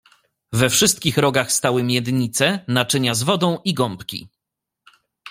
[0.53, 4.29] "We wszystkich rogach stały miednice, naczynia z wodą i gąbki."